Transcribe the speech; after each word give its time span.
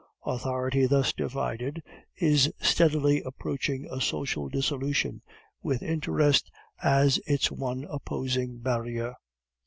Authority 0.25 0.87
thus 0.87 1.13
divided 1.13 1.83
is 2.17 2.51
steadily 2.59 3.21
approaching 3.21 3.85
a 3.87 4.01
social 4.01 4.49
dissolution, 4.49 5.21
with 5.61 5.83
interest 5.83 6.49
as 6.81 7.19
its 7.27 7.51
one 7.51 7.85
opposing 7.87 8.57
barrier. 8.57 9.13